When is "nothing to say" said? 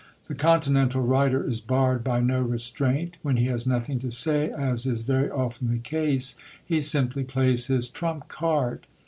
3.67-4.49